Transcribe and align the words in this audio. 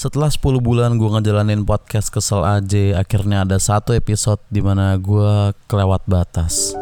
Setelah 0.00 0.32
10 0.32 0.64
bulan 0.64 0.96
gue 0.96 1.12
ngejalanin 1.12 1.68
podcast 1.68 2.08
kesel 2.08 2.40
aja, 2.40 3.04
akhirnya 3.04 3.44
ada 3.44 3.60
satu 3.60 3.92
episode 3.92 4.40
di 4.48 4.64
mana 4.64 4.96
gue 4.96 5.52
kelewat 5.68 6.08
batas. 6.08 6.72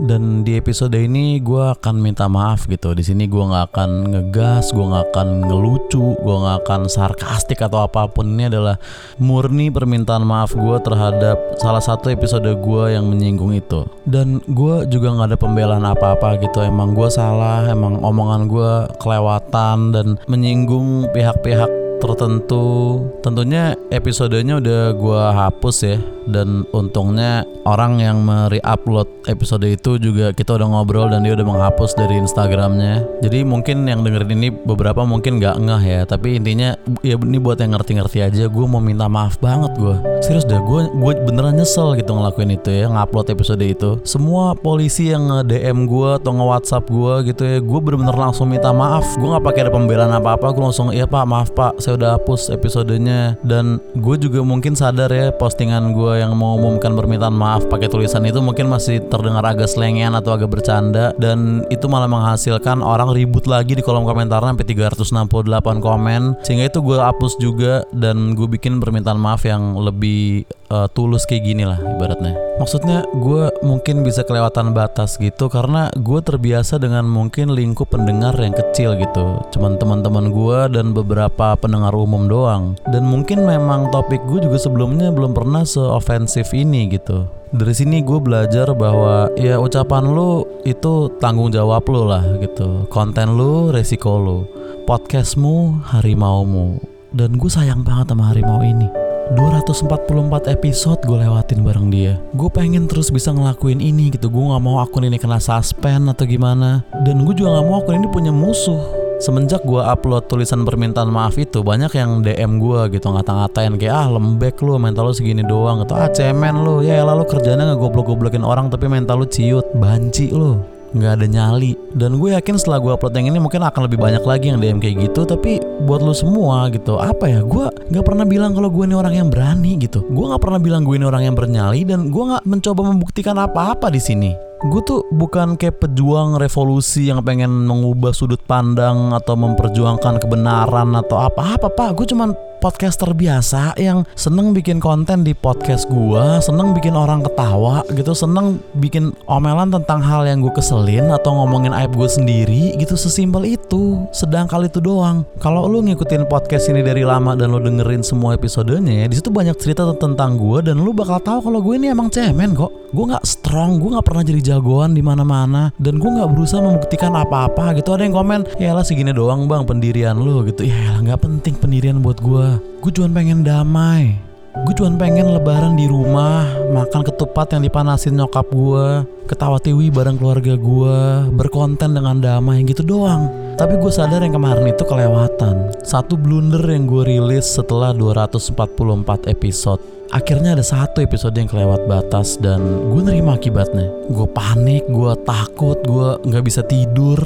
Dan 0.00 0.48
di 0.48 0.56
episode 0.56 0.96
ini 0.96 1.44
gue 1.44 1.60
akan 1.76 2.00
minta 2.00 2.24
maaf 2.24 2.64
gitu. 2.64 2.96
Di 2.96 3.04
sini 3.04 3.28
gue 3.28 3.44
nggak 3.44 3.64
akan 3.68 3.90
ngegas, 4.16 4.72
gue 4.72 4.80
nggak 4.80 5.12
akan 5.12 5.28
ngelucu, 5.44 6.16
gue 6.16 6.36
nggak 6.40 6.56
akan 6.64 6.80
sarkastik 6.88 7.60
atau 7.60 7.84
apa 7.84 8.08
pun. 8.08 8.24
Ini 8.32 8.48
adalah 8.48 8.80
murni 9.20 9.68
permintaan 9.68 10.24
maaf 10.24 10.56
gue 10.56 10.76
terhadap 10.80 11.36
salah 11.60 11.84
satu 11.84 12.08
episode 12.08 12.48
gue 12.48 12.84
yang 12.96 13.12
menyinggung 13.12 13.52
itu. 13.52 13.84
Dan 14.08 14.40
gue 14.48 14.88
juga 14.88 15.12
nggak 15.12 15.36
ada 15.36 15.38
pembelaan 15.38 15.84
apa-apa 15.84 16.40
gitu. 16.40 16.64
Emang 16.64 16.96
gue 16.96 17.08
salah, 17.12 17.68
emang 17.68 18.00
omongan 18.00 18.48
gue 18.48 18.72
kelewatan 19.04 19.92
dan 19.92 20.06
menyinggung 20.24 21.12
pihak-pihak 21.12 21.89
tertentu. 22.00 22.98
Tentunya 23.20 23.76
episodenya 23.92 24.58
udah 24.58 24.96
gue 24.96 25.22
hapus 25.36 25.76
ya. 25.84 25.98
Dan 26.30 26.62
untungnya 26.70 27.42
orang 27.66 27.98
yang 27.98 28.22
mereupload 28.22 29.08
episode 29.26 29.66
itu 29.66 29.98
juga 29.98 30.30
kita 30.30 30.56
udah 30.56 30.68
ngobrol 30.68 31.10
dan 31.10 31.26
dia 31.26 31.34
udah 31.34 31.42
menghapus 31.42 31.98
dari 31.98 32.22
Instagramnya. 32.22 33.02
Jadi 33.20 33.42
mungkin 33.42 33.84
yang 33.84 34.06
dengerin 34.06 34.30
ini 34.38 34.48
beberapa 34.52 35.02
mungkin 35.02 35.42
nggak 35.42 35.56
ngeh 35.58 35.84
ya. 35.84 36.02
Tapi 36.06 36.38
intinya 36.38 36.78
ya 37.02 37.18
ini 37.18 37.38
buat 37.42 37.58
yang 37.58 37.74
ngerti-ngerti 37.74 38.22
aja 38.22 38.44
gue 38.46 38.66
mau 38.66 38.78
minta 38.78 39.10
maaf 39.10 39.42
banget 39.42 39.74
gue 39.76 39.96
serius 40.20 40.44
dah 40.44 40.60
gue 40.60 40.92
gue 40.92 41.12
beneran 41.26 41.56
nyesel 41.56 41.96
gitu 41.96 42.12
ngelakuin 42.12 42.54
itu 42.54 42.70
ya 42.70 42.86
ngupload 42.86 43.32
episode 43.32 43.64
itu. 43.64 43.98
Semua 44.06 44.54
polisi 44.54 45.10
yang 45.10 45.26
nge 45.26 45.50
DM 45.50 45.88
gue 45.88 46.10
atau 46.20 46.30
nge 46.36 46.46
WhatsApp 46.46 46.84
gue 46.86 47.14
gitu 47.32 47.42
ya 47.42 47.58
gue 47.58 47.80
bener-bener 47.82 48.14
langsung 48.14 48.46
minta 48.46 48.70
maaf. 48.70 49.04
Gue 49.18 49.34
nggak 49.34 49.44
pakai 49.44 49.60
ada 49.66 49.72
pembelaan 49.74 50.12
apa-apa 50.14 50.46
gue 50.54 50.62
langsung 50.62 50.94
iya 50.94 51.08
pak 51.08 51.24
maaf 51.26 51.50
pak 51.50 51.82
saya 51.90 51.98
udah 51.98 52.10
hapus 52.22 52.54
episodenya. 52.54 53.34
Dan 53.42 53.82
gue 53.98 54.14
juga 54.14 54.46
mungkin 54.46 54.78
sadar 54.78 55.10
ya 55.10 55.34
postingan 55.34 55.90
gue 55.90 56.22
yang 56.22 56.38
mau 56.38 56.54
umumkan 56.54 56.94
permintaan 56.94 57.34
maaf 57.34 57.66
pakai 57.66 57.90
tulisan 57.90 58.22
itu 58.22 58.38
mungkin 58.38 58.70
masih 58.70 59.02
terdengar 59.10 59.42
agak 59.42 59.66
selengean 59.66 60.14
atau 60.14 60.38
agak 60.38 60.54
bercanda. 60.54 61.10
Dan 61.18 61.66
itu 61.66 61.90
malah 61.90 62.06
menghasilkan 62.06 62.78
orang 62.78 63.10
ribut 63.10 63.50
lagi 63.50 63.74
di 63.74 63.82
kolom 63.82 64.06
komentar 64.06 64.38
sampai 64.38 64.62
368 64.62 65.82
komen. 65.82 66.38
Sehingga 66.46 66.70
itu 66.70 66.78
gue 66.78 67.02
hapus 67.02 67.34
juga 67.42 67.82
dan 67.90 68.38
gue 68.38 68.46
bikin 68.46 68.78
permintaan 68.78 69.18
maaf 69.18 69.42
yang 69.42 69.74
lebih 69.74 70.46
uh, 70.70 70.88
tulus 70.94 71.26
kayak 71.26 71.44
gini 71.44 71.66
lah 71.66 71.76
ibaratnya. 71.76 72.32
Maksudnya 72.56 73.04
gue 73.10 73.50
mungkin 73.66 74.06
bisa 74.06 74.22
kelewatan 74.24 74.72
batas 74.72 75.18
gitu 75.18 75.50
karena 75.50 75.90
gue 75.98 76.20
terbiasa 76.22 76.78
dengan 76.78 77.04
mungkin 77.04 77.52
lingkup 77.52 77.90
pendengar 77.92 78.38
yang 78.38 78.54
kecil 78.54 78.96
gitu. 78.96 79.42
Cuman 79.52 79.76
teman-teman 79.76 80.30
gue 80.30 80.58
dan 80.72 80.94
beberapa 80.94 81.58
pendengar 81.58 81.92
umum 81.92 82.30
doang. 82.30 82.78
Dan 82.88 83.10
mungkin 83.10 83.44
memang 83.44 83.90
topik 83.90 84.22
gue 84.30 84.46
juga 84.46 84.56
sebelumnya 84.56 85.10
belum 85.10 85.34
pernah 85.34 85.66
seofensif 85.66 86.54
ini 86.54 86.88
gitu. 86.94 87.26
Dari 87.50 87.74
sini 87.74 87.98
gue 88.06 88.22
belajar 88.22 88.70
bahwa 88.78 89.26
ya 89.34 89.58
ucapan 89.58 90.06
lu 90.06 90.46
itu 90.62 91.10
tanggung 91.18 91.50
jawab 91.50 91.82
lu 91.90 92.06
lah 92.06 92.22
gitu. 92.38 92.86
Konten 92.86 93.34
lu 93.34 93.74
resiko 93.74 94.22
lu. 94.22 94.38
Podcastmu 94.86 95.82
harimaumu. 95.90 96.78
Dan 97.10 97.34
gue 97.34 97.50
sayang 97.50 97.82
banget 97.82 98.14
sama 98.14 98.30
harimau 98.30 98.62
ini. 98.62 99.09
244 99.30 100.50
episode 100.50 100.98
gue 101.06 101.14
lewatin 101.22 101.62
bareng 101.62 101.86
dia. 101.86 102.18
Gue 102.34 102.50
pengen 102.50 102.90
terus 102.90 103.14
bisa 103.14 103.30
ngelakuin 103.30 103.78
ini 103.78 104.10
gitu. 104.10 104.26
Gue 104.26 104.50
gak 104.50 104.58
mau 104.58 104.82
akun 104.82 105.06
ini 105.06 105.22
kena 105.22 105.38
suspend 105.38 106.10
atau 106.10 106.26
gimana. 106.26 106.82
Dan 107.06 107.22
gue 107.22 107.38
juga 107.38 107.62
gak 107.62 107.66
mau 107.70 107.78
akun 107.78 108.02
ini 108.02 108.10
punya 108.10 108.34
musuh. 108.34 108.82
Semenjak 109.22 109.62
gue 109.62 109.78
upload 109.78 110.26
tulisan 110.26 110.64
permintaan 110.64 111.12
maaf 111.12 111.36
itu 111.36 111.60
Banyak 111.60 111.92
yang 111.92 112.24
DM 112.24 112.56
gue 112.56 112.96
gitu 112.96 113.12
ngata-ngatain 113.12 113.76
Kayak 113.76 113.92
ah 114.00 114.08
lembek 114.16 114.64
lu 114.64 114.80
mental 114.80 115.04
lu 115.04 115.12
segini 115.12 115.44
doang 115.44 115.84
Atau 115.84 115.92
ah 115.92 116.08
cemen 116.08 116.64
lu. 116.64 116.80
Ya 116.80 117.04
lalu 117.04 117.28
kerjanya 117.28 117.68
ngegoblok-goblokin 117.68 118.40
orang 118.40 118.72
Tapi 118.72 118.88
mental 118.88 119.20
lu 119.20 119.28
ciut 119.28 119.68
Banci 119.76 120.32
lu. 120.32 120.58
Nggak 120.90 121.22
ada 121.22 121.26
nyali. 121.30 121.78
Dan 121.94 122.18
gue 122.18 122.34
yakin 122.34 122.58
setelah 122.58 122.82
gue 122.82 122.90
upload 122.90 123.14
yang 123.14 123.30
ini 123.30 123.38
mungkin 123.38 123.62
akan 123.62 123.86
lebih 123.86 124.00
banyak 124.00 124.24
lagi 124.26 124.50
yang 124.50 124.58
DM 124.58 124.82
kayak 124.82 125.06
gitu 125.06 125.22
tapi 125.22 125.62
buat 125.84 126.00
lo 126.04 126.12
semua 126.12 126.68
gitu. 126.72 127.00
Apa 127.00 127.26
ya? 127.28 127.40
Gue 127.44 127.68
nggak 127.70 128.04
pernah 128.04 128.24
bilang 128.28 128.52
kalau 128.52 128.68
gue 128.68 128.84
ini 128.84 128.96
orang 128.96 129.14
yang 129.16 129.28
berani 129.28 129.80
gitu. 129.80 130.04
Gue 130.08 130.24
nggak 130.28 130.42
pernah 130.42 130.60
bilang 130.60 130.84
gue 130.84 130.94
ini 130.96 131.06
orang 131.06 131.26
yang 131.26 131.36
bernyali 131.36 131.84
dan 131.88 132.12
gue 132.12 132.24
nggak 132.24 132.44
mencoba 132.44 132.80
membuktikan 132.92 133.36
apa-apa 133.40 133.88
di 133.88 134.00
sini. 134.00 134.30
Gue 134.60 134.84
tuh 134.84 135.08
bukan 135.16 135.56
kayak 135.56 135.80
pejuang 135.80 136.36
revolusi 136.36 137.08
yang 137.08 137.24
pengen 137.24 137.64
mengubah 137.64 138.12
sudut 138.12 138.44
pandang 138.44 139.16
atau 139.16 139.32
memperjuangkan 139.32 140.20
kebenaran 140.20 140.92
atau 141.00 141.16
apa-apa 141.16 141.72
pak. 141.72 141.96
Gue 141.96 142.04
cuman 142.04 142.36
podcaster 142.60 143.16
biasa 143.16 143.72
yang 143.80 144.04
seneng 144.12 144.52
bikin 144.52 144.84
konten 144.84 145.24
di 145.24 145.32
podcast 145.32 145.88
gua, 145.88 146.44
seneng 146.44 146.76
bikin 146.76 146.92
orang 146.92 147.24
ketawa 147.24 147.80
gitu, 147.96 148.12
seneng 148.12 148.60
bikin 148.76 149.16
omelan 149.24 149.72
tentang 149.72 150.04
hal 150.04 150.28
yang 150.28 150.44
gue 150.44 150.52
keselin 150.52 151.08
atau 151.08 151.40
ngomongin 151.40 151.72
aib 151.72 151.96
gue 151.96 152.06
sendiri 152.06 152.76
gitu, 152.76 153.00
sesimpel 153.00 153.56
itu. 153.56 154.04
Sedang 154.12 154.44
kali 154.44 154.68
itu 154.68 154.84
doang. 154.84 155.24
Kalau 155.40 155.64
lu 155.64 155.80
ngikutin 155.80 156.28
podcast 156.28 156.68
ini 156.68 156.84
dari 156.84 157.00
lama 157.00 157.32
dan 157.32 157.48
lu 157.48 157.64
dengerin 157.64 158.04
semua 158.04 158.36
episodenya, 158.36 159.08
di 159.08 159.16
situ 159.16 159.32
banyak 159.32 159.56
cerita 159.56 159.88
tentang 159.96 160.36
gue 160.36 160.60
dan 160.60 160.76
lu 160.84 160.92
bakal 160.92 161.16
tahu 161.16 161.48
kalau 161.48 161.64
gue 161.64 161.80
ini 161.80 161.88
emang 161.88 162.12
cemen 162.12 162.52
kok. 162.52 162.92
Gue 162.92 163.08
nggak 163.08 163.24
strong, 163.24 163.80
gue 163.80 163.96
nggak 163.96 164.04
pernah 164.04 164.24
jadi 164.26 164.40
jagoan 164.54 164.92
di 164.92 165.00
mana-mana 165.00 165.72
dan 165.80 165.96
gue 165.96 166.10
nggak 166.10 166.28
berusaha 166.28 166.60
membuktikan 166.60 167.16
apa-apa 167.16 167.72
gitu. 167.80 167.96
Ada 167.96 168.04
yang 168.04 168.14
komen, 168.20 168.40
ya 168.60 168.76
lah 168.76 168.84
segini 168.84 169.16
doang 169.16 169.48
bang 169.48 169.64
pendirian 169.64 170.20
lu 170.20 170.44
gitu. 170.44 170.68
Ya 170.68 170.92
lah 170.92 171.00
nggak 171.00 171.22
penting 171.24 171.54
pendirian 171.56 172.04
buat 172.04 172.20
gue 172.20 172.49
gue 172.58 172.90
cuma 172.90 173.12
pengen 173.12 173.44
damai. 173.44 174.18
Gue 174.66 174.74
cuma 174.74 174.90
pengen 174.98 175.30
lebaran 175.30 175.78
di 175.78 175.86
rumah 175.86 176.42
makan 176.74 177.06
ketupat 177.06 177.54
yang 177.54 177.62
dipanasin 177.62 178.18
nyokap 178.18 178.50
gue 178.50 179.06
ketawa 179.30 179.62
tiwi 179.62 179.94
bareng 179.94 180.18
keluarga 180.18 180.58
gue 180.58 180.98
berkonten 181.38 181.94
dengan 181.94 182.18
damai 182.18 182.66
gitu 182.66 182.82
doang. 182.82 183.30
Tapi 183.54 183.78
gue 183.78 183.92
sadar 183.94 184.26
yang 184.26 184.34
kemarin 184.34 184.66
itu 184.66 184.82
kelewatan. 184.82 185.70
Satu 185.86 186.18
blunder 186.18 186.66
yang 186.66 186.90
gue 186.90 187.06
rilis 187.06 187.46
setelah 187.46 187.94
244 187.94 189.30
episode. 189.30 189.78
Akhirnya 190.10 190.58
ada 190.58 190.66
satu 190.66 190.98
episode 190.98 191.38
yang 191.38 191.46
kelewat 191.46 191.86
batas 191.86 192.34
dan 192.42 192.58
gue 192.90 193.02
nerima 193.06 193.38
akibatnya. 193.38 193.86
Gue 194.10 194.26
panik, 194.26 194.82
gue 194.90 195.12
takut, 195.22 195.78
gue 195.86 196.08
nggak 196.26 196.44
bisa 196.44 196.66
tidur 196.66 197.22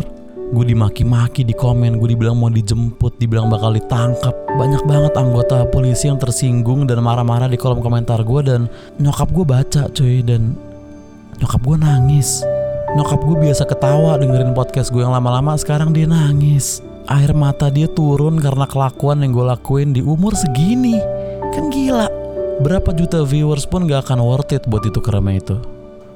gue 0.52 0.64
dimaki-maki 0.74 1.46
di 1.46 1.56
komen 1.56 1.96
gue 1.96 2.12
dibilang 2.12 2.36
mau 2.36 2.52
dijemput 2.52 3.16
dibilang 3.16 3.48
bakal 3.48 3.72
ditangkap. 3.72 4.34
Banyak 4.58 4.84
banget 4.84 5.12
anggota 5.16 5.64
polisi 5.72 6.10
yang 6.10 6.20
tersinggung 6.20 6.84
dan 6.84 7.00
marah-marah 7.00 7.48
di 7.48 7.56
kolom 7.56 7.80
komentar 7.80 8.20
gue 8.20 8.40
dan 8.44 8.68
nyokap 9.00 9.32
gue 9.32 9.44
baca 9.46 9.82
cuy 9.88 10.20
dan 10.20 10.52
nyokap 11.40 11.60
gue 11.64 11.76
nangis. 11.80 12.44
Nyokap 12.94 13.20
gue 13.24 13.36
biasa 13.48 13.62
ketawa 13.64 14.20
dengerin 14.20 14.52
podcast 14.52 14.92
gue 14.92 15.00
yang 15.00 15.14
lama-lama 15.14 15.56
sekarang 15.56 15.96
dia 15.96 16.04
nangis. 16.04 16.84
Air 17.08 17.32
mata 17.36 17.68
dia 17.72 17.88
turun 17.88 18.40
karena 18.40 18.68
kelakuan 18.68 19.24
yang 19.24 19.32
gue 19.32 19.46
lakuin 19.48 19.96
di 19.96 20.04
umur 20.04 20.36
segini. 20.36 21.00
Kan 21.54 21.72
gila 21.72 22.10
berapa 22.60 22.92
juta 22.92 23.24
viewers 23.24 23.66
pun 23.66 23.88
gak 23.88 24.08
akan 24.08 24.20
worth 24.24 24.52
it 24.52 24.64
buat 24.68 24.84
itu 24.84 25.00
kerama 25.00 25.38
itu. 25.38 25.56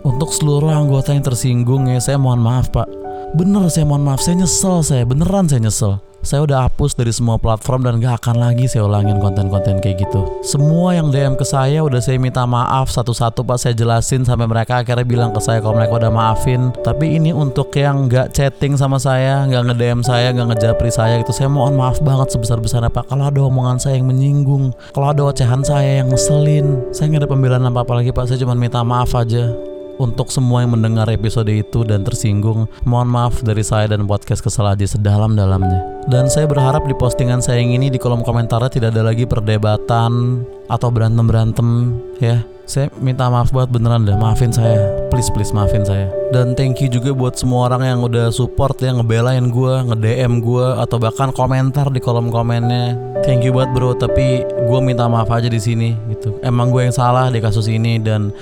Untuk 0.07 0.31
seluruh 0.31 0.71
anggota 0.71 1.11
yang 1.11 1.27
tersinggung 1.27 1.91
ya 1.91 1.99
saya 1.99 2.17
mohon 2.17 2.39
maaf 2.39 2.71
pak 2.71 2.98
Bener 3.37 3.69
saya 3.69 3.85
mohon 3.85 4.09
maaf, 4.09 4.25
saya 4.25 4.41
nyesel 4.41 4.81
saya, 4.81 5.05
beneran 5.05 5.45
saya 5.45 5.61
nyesel. 5.61 6.01
Saya 6.19 6.43
udah 6.49 6.67
hapus 6.67 6.99
dari 6.99 7.15
semua 7.15 7.39
platform 7.39 7.87
dan 7.87 8.03
gak 8.03 8.25
akan 8.25 8.43
lagi 8.43 8.67
saya 8.67 8.89
ulangin 8.89 9.23
konten-konten 9.23 9.79
kayak 9.79 10.03
gitu. 10.03 10.27
Semua 10.43 10.97
yang 10.97 11.15
DM 11.15 11.39
ke 11.39 11.47
saya 11.47 11.85
udah 11.85 12.03
saya 12.03 12.19
minta 12.19 12.43
maaf 12.43 12.91
satu-satu 12.91 13.47
pas 13.47 13.61
saya 13.63 13.77
jelasin 13.77 14.27
sampai 14.27 14.51
mereka 14.51 14.83
akhirnya 14.83 15.07
bilang 15.07 15.31
ke 15.31 15.39
saya 15.39 15.63
kalau 15.63 15.79
mereka 15.79 16.01
udah 16.01 16.11
maafin. 16.11 16.75
Tapi 16.83 17.21
ini 17.21 17.31
untuk 17.31 17.71
yang 17.77 18.11
gak 18.11 18.35
chatting 18.35 18.75
sama 18.75 18.99
saya, 18.99 19.47
gak 19.47 19.71
nge-DM 19.71 20.01
saya, 20.03 20.35
gak 20.35 20.49
ngejapri 20.57 20.91
saya 20.91 21.21
gitu. 21.23 21.31
Saya 21.31 21.53
mohon 21.53 21.79
maaf 21.79 22.03
banget 22.03 22.35
sebesar-besarnya 22.35 22.91
Pak. 22.91 23.13
Kalau 23.13 23.29
ada 23.29 23.41
omongan 23.45 23.79
saya 23.79 24.01
yang 24.01 24.09
menyinggung, 24.11 24.75
kalau 24.97 25.13
ada 25.15 25.23
ocehan 25.31 25.63
saya 25.63 26.03
yang 26.03 26.11
ngeselin, 26.11 26.81
saya 26.91 27.13
gak 27.13 27.29
ada 27.29 27.31
pembelaan 27.31 27.69
apa-apa 27.69 28.03
lagi 28.03 28.11
Pak. 28.11 28.25
Saya 28.27 28.43
cuma 28.43 28.59
minta 28.59 28.83
maaf 28.83 29.15
aja 29.15 29.68
untuk 29.99 30.31
semua 30.31 30.63
yang 30.63 30.79
mendengar 30.79 31.11
episode 31.11 31.51
itu 31.51 31.83
dan 31.83 32.07
tersinggung, 32.07 32.71
mohon 32.87 33.11
maaf 33.11 33.43
dari 33.43 33.67
saya 33.67 33.91
dan 33.91 34.07
podcast 34.07 34.41
kesal 34.41 34.71
aja 34.71 34.87
sedalam-dalamnya. 34.87 36.07
Dan 36.09 36.31
saya 36.31 36.49
berharap 36.49 36.87
di 36.89 36.95
postingan 36.97 37.43
saya 37.45 37.61
yang 37.61 37.77
ini 37.77 37.93
di 37.93 38.01
kolom 38.01 38.25
komentar 38.25 38.63
tidak 38.73 38.97
ada 38.97 39.05
lagi 39.05 39.29
perdebatan 39.29 40.43
atau 40.71 40.89
berantem-berantem 40.89 41.99
ya. 42.23 42.41
Saya 42.69 42.93
minta 43.01 43.25
maaf 43.33 43.49
buat 43.49 43.73
beneran 43.73 44.05
deh, 44.05 44.13
maafin 44.13 44.53
saya. 44.53 44.93
Please 45.09 45.33
please 45.33 45.57
maafin 45.57 45.89
saya. 45.89 46.13
Dan 46.29 46.53
thank 46.53 46.85
you 46.85 46.89
juga 46.93 47.17
buat 47.17 47.33
semua 47.33 47.73
orang 47.73 47.81
yang 47.81 48.01
udah 48.05 48.29
support 48.29 48.77
yang 48.85 49.01
ngebelain 49.01 49.49
gue, 49.49 49.75
nge-DM 49.89 50.45
gue 50.45 50.67
atau 50.77 51.01
bahkan 51.01 51.33
komentar 51.33 51.89
di 51.89 51.97
kolom 51.97 52.29
komennya. 52.29 52.93
Thank 53.25 53.49
you 53.49 53.57
buat 53.57 53.73
bro, 53.73 53.97
tapi 53.97 54.45
gue 54.45 54.81
minta 54.85 55.09
maaf 55.09 55.33
aja 55.33 55.49
di 55.49 55.57
sini 55.57 55.97
gitu. 56.13 56.37
Emang 56.45 56.69
gue 56.69 56.85
yang 56.85 56.93
salah 56.93 57.33
di 57.33 57.41
kasus 57.41 57.73
ini 57.73 57.97
dan 58.05 58.37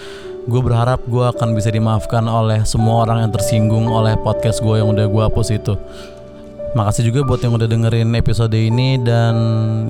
Gue 0.46 0.62
berharap 0.62 1.02
gue 1.10 1.26
akan 1.26 1.58
bisa 1.58 1.74
dimaafkan 1.74 2.22
oleh 2.22 2.62
semua 2.62 3.02
orang 3.02 3.26
yang 3.26 3.32
tersinggung 3.34 3.90
oleh 3.90 4.14
podcast 4.22 4.62
gue 4.62 4.78
yang 4.78 4.94
udah 4.94 5.10
gue 5.10 5.22
hapus 5.26 5.48
itu. 5.50 5.74
Makasih 6.78 7.10
juga 7.10 7.26
buat 7.26 7.42
yang 7.42 7.58
udah 7.58 7.66
dengerin 7.66 8.14
episode 8.14 8.54
ini 8.54 8.94
dan 9.02 9.34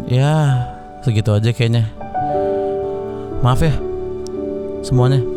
ya 0.09 0.65
segitu 1.05 1.37
aja 1.37 1.53
kayaknya. 1.53 1.85
Maaf 3.45 3.61
ya 3.61 3.77
semuanya. 4.81 5.36